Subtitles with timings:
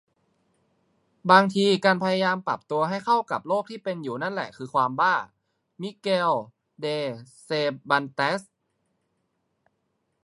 [1.31, 5.15] "บางทีการพยายามปรับตัวให้เข้ากับโลกที่เป็นอยู่นั่นแหละคือความบ้า"-
[5.81, 6.33] มิเกล
[6.81, 6.85] เด
[7.43, 8.41] เซร์บันเตส